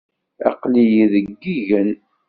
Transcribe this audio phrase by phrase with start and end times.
[0.49, 1.89] Aql-iyi deg yigen.